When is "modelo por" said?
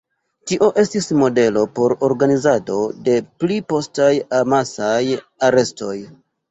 1.23-1.95